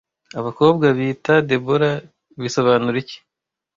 [0.39, 1.91] Abakobwa bita Debora
[2.41, 3.17] bisobanura iki